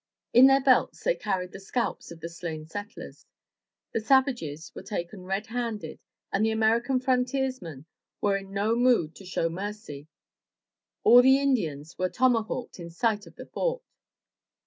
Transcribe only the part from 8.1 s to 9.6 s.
were in no mood to show